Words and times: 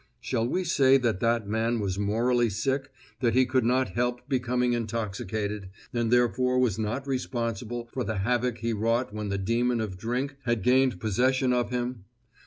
Shall 0.19 0.47
we 0.47 0.63
say 0.63 0.97
that 0.97 1.19
that 1.19 1.47
man 1.47 1.79
was 1.79 1.99
morally 1.99 2.49
sick, 2.49 2.91
that 3.19 3.35
he 3.35 3.45
could 3.45 3.63
not 3.63 3.89
help 3.89 4.27
becoming 4.27 4.73
intoxicated, 4.73 5.69
and 5.93 6.09
therefore 6.09 6.57
was 6.57 6.79
not 6.79 7.05
responsible 7.05 7.87
for 7.93 8.03
the 8.03 8.17
havoc 8.17 8.57
he 8.57 8.73
wrought 8.73 9.13
when 9.13 9.29
the 9.29 9.37
demon 9.37 9.79
of 9.79 9.99
drink 9.99 10.37
had 10.45 10.63
gained 10.63 10.99
possession 10.99 11.53
of 11.53 11.69
him? 11.69 12.05